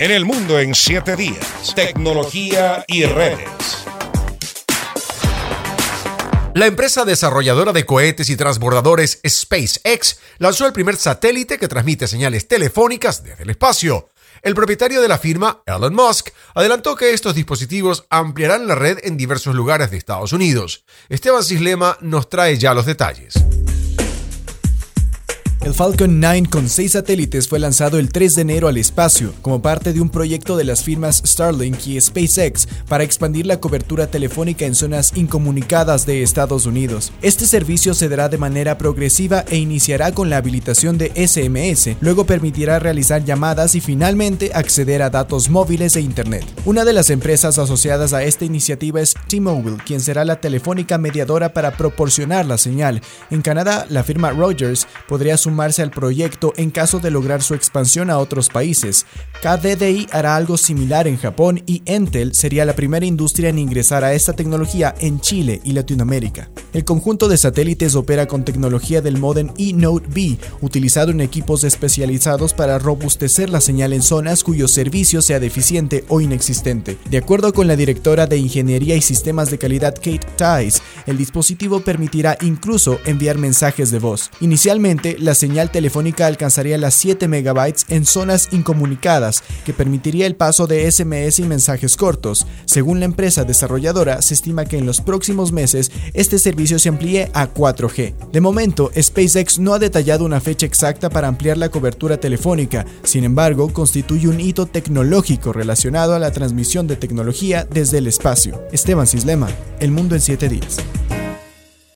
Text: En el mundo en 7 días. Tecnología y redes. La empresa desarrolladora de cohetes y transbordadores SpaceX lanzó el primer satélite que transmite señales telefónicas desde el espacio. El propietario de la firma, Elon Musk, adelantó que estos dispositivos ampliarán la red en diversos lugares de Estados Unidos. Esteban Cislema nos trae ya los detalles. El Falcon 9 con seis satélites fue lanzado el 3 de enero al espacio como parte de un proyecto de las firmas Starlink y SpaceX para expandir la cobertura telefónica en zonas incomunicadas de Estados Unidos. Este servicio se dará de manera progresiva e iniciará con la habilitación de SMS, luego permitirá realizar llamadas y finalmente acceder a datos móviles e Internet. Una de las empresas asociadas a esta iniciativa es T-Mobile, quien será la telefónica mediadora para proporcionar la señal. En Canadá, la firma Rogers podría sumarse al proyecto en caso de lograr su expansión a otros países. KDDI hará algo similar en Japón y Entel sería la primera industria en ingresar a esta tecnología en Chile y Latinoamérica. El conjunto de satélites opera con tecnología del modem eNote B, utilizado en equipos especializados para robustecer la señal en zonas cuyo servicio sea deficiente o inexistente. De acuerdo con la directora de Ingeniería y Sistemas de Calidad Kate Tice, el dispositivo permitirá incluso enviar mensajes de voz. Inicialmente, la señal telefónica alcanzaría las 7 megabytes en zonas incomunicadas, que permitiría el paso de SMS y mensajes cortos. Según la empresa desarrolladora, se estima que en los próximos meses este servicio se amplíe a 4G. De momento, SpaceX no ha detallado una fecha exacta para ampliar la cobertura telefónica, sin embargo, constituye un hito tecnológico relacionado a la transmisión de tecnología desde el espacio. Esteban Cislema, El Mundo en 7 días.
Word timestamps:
En 0.00 0.12
el 0.12 0.24
mundo 0.24 0.60
en 0.60 0.76
7 0.76 1.16
días. 1.16 1.74
Tecnología 1.74 2.84
y 2.86 3.04
redes. 3.04 3.48
La 6.54 6.66
empresa 6.66 7.04
desarrolladora 7.04 7.72
de 7.72 7.84
cohetes 7.84 8.30
y 8.30 8.36
transbordadores 8.36 9.20
SpaceX 9.26 10.20
lanzó 10.38 10.66
el 10.66 10.72
primer 10.72 10.94
satélite 10.96 11.58
que 11.58 11.66
transmite 11.66 12.06
señales 12.06 12.46
telefónicas 12.46 13.24
desde 13.24 13.42
el 13.42 13.50
espacio. 13.50 14.08
El 14.42 14.54
propietario 14.54 15.02
de 15.02 15.08
la 15.08 15.18
firma, 15.18 15.62
Elon 15.66 15.94
Musk, 15.96 16.28
adelantó 16.54 16.94
que 16.94 17.12
estos 17.12 17.34
dispositivos 17.34 18.06
ampliarán 18.08 18.68
la 18.68 18.76
red 18.76 18.98
en 19.02 19.16
diversos 19.16 19.56
lugares 19.56 19.90
de 19.90 19.96
Estados 19.96 20.32
Unidos. 20.32 20.84
Esteban 21.08 21.42
Cislema 21.42 21.98
nos 22.02 22.28
trae 22.28 22.56
ya 22.56 22.72
los 22.72 22.86
detalles. 22.86 23.34
El 25.68 25.74
Falcon 25.74 26.18
9 26.18 26.48
con 26.48 26.66
seis 26.66 26.92
satélites 26.92 27.46
fue 27.46 27.58
lanzado 27.58 27.98
el 27.98 28.10
3 28.10 28.36
de 28.36 28.40
enero 28.40 28.68
al 28.68 28.78
espacio 28.78 29.34
como 29.42 29.60
parte 29.60 29.92
de 29.92 30.00
un 30.00 30.08
proyecto 30.08 30.56
de 30.56 30.64
las 30.64 30.82
firmas 30.82 31.22
Starlink 31.26 31.86
y 31.86 32.00
SpaceX 32.00 32.66
para 32.88 33.04
expandir 33.04 33.44
la 33.44 33.60
cobertura 33.60 34.06
telefónica 34.06 34.64
en 34.64 34.74
zonas 34.74 35.14
incomunicadas 35.14 36.06
de 36.06 36.22
Estados 36.22 36.64
Unidos. 36.64 37.12
Este 37.20 37.44
servicio 37.44 37.92
se 37.92 38.08
dará 38.08 38.30
de 38.30 38.38
manera 38.38 38.78
progresiva 38.78 39.44
e 39.46 39.58
iniciará 39.58 40.12
con 40.12 40.30
la 40.30 40.38
habilitación 40.38 40.96
de 40.96 41.12
SMS, 41.14 41.98
luego 42.00 42.24
permitirá 42.24 42.78
realizar 42.78 43.22
llamadas 43.22 43.74
y 43.74 43.82
finalmente 43.82 44.52
acceder 44.54 45.02
a 45.02 45.10
datos 45.10 45.50
móviles 45.50 45.96
e 45.96 46.00
Internet. 46.00 46.46
Una 46.64 46.86
de 46.86 46.94
las 46.94 47.10
empresas 47.10 47.58
asociadas 47.58 48.14
a 48.14 48.22
esta 48.22 48.46
iniciativa 48.46 49.02
es 49.02 49.12
T-Mobile, 49.28 49.76
quien 49.84 50.00
será 50.00 50.24
la 50.24 50.40
telefónica 50.40 50.96
mediadora 50.96 51.52
para 51.52 51.72
proporcionar 51.72 52.46
la 52.46 52.56
señal. 52.56 53.02
En 53.30 53.42
Canadá, 53.42 53.84
la 53.90 54.02
firma 54.02 54.30
Rogers 54.30 54.86
podría 55.06 55.36
sumarse 55.58 55.82
al 55.82 55.90
proyecto 55.90 56.52
en 56.56 56.70
caso 56.70 57.00
de 57.00 57.10
lograr 57.10 57.42
su 57.42 57.52
expansión 57.52 58.10
a 58.10 58.18
otros 58.18 58.48
países. 58.48 59.06
KDDI 59.42 60.06
hará 60.12 60.36
algo 60.36 60.56
similar 60.56 61.08
en 61.08 61.16
Japón 61.16 61.64
y 61.66 61.82
Entel 61.84 62.32
sería 62.32 62.64
la 62.64 62.74
primera 62.74 63.04
industria 63.04 63.48
en 63.48 63.58
ingresar 63.58 64.04
a 64.04 64.12
esta 64.12 64.34
tecnología 64.34 64.94
en 65.00 65.20
Chile 65.20 65.60
y 65.64 65.72
Latinoamérica. 65.72 66.48
El 66.74 66.84
conjunto 66.84 67.28
de 67.28 67.38
satélites 67.38 67.94
opera 67.94 68.26
con 68.26 68.44
tecnología 68.44 69.00
del 69.00 69.16
modem 69.16 69.48
eNote 69.56 70.06
B, 70.14 70.38
utilizado 70.60 71.10
en 71.12 71.22
equipos 71.22 71.64
especializados 71.64 72.52
para 72.52 72.78
robustecer 72.78 73.48
la 73.48 73.62
señal 73.62 73.94
en 73.94 74.02
zonas 74.02 74.44
cuyo 74.44 74.68
servicio 74.68 75.22
sea 75.22 75.40
deficiente 75.40 76.04
o 76.08 76.20
inexistente. 76.20 76.98
De 77.08 77.16
acuerdo 77.16 77.54
con 77.54 77.68
la 77.68 77.76
directora 77.76 78.26
de 78.26 78.36
Ingeniería 78.36 78.96
y 78.96 79.00
Sistemas 79.00 79.50
de 79.50 79.56
Calidad 79.56 79.94
Kate 79.94 80.20
Tice, 80.36 80.82
el 81.06 81.16
dispositivo 81.16 81.80
permitirá 81.80 82.36
incluso 82.42 82.98
enviar 83.06 83.38
mensajes 83.38 83.90
de 83.90 83.98
voz. 83.98 84.30
Inicialmente, 84.40 85.16
la 85.18 85.34
señal 85.34 85.70
telefónica 85.70 86.26
alcanzaría 86.26 86.76
las 86.76 86.94
7 86.94 87.28
megabytes 87.28 87.86
en 87.88 88.04
zonas 88.04 88.48
incomunicadas, 88.52 89.42
que 89.64 89.72
permitiría 89.72 90.26
el 90.26 90.36
paso 90.36 90.66
de 90.66 90.90
SMS 90.90 91.38
y 91.38 91.44
mensajes 91.44 91.96
cortos. 91.96 92.46
Según 92.66 92.98
la 92.98 93.06
empresa 93.06 93.44
desarrolladora, 93.44 94.20
se 94.20 94.34
estima 94.34 94.66
que 94.66 94.76
en 94.76 94.84
los 94.84 95.00
próximos 95.00 95.50
meses 95.50 95.90
este 96.12 96.38
servicio 96.58 96.80
se 96.80 96.88
amplíe 96.88 97.30
a 97.34 97.54
4G. 97.54 98.14
De 98.32 98.40
momento, 98.40 98.90
SpaceX 99.00 99.60
no 99.60 99.74
ha 99.74 99.78
detallado 99.78 100.24
una 100.24 100.40
fecha 100.40 100.66
exacta 100.66 101.08
para 101.08 101.28
ampliar 101.28 101.56
la 101.56 101.68
cobertura 101.68 102.16
telefónica, 102.16 102.84
sin 103.04 103.22
embargo, 103.22 103.72
constituye 103.72 104.26
un 104.26 104.40
hito 104.40 104.66
tecnológico 104.66 105.52
relacionado 105.52 106.16
a 106.16 106.18
la 106.18 106.32
transmisión 106.32 106.88
de 106.88 106.96
tecnología 106.96 107.64
desde 107.70 107.98
el 107.98 108.08
espacio. 108.08 108.60
Esteban 108.72 109.06
Cislema, 109.06 109.48
El 109.78 109.92
Mundo 109.92 110.16
en 110.16 110.20
7 110.20 110.48
días. 110.48 110.78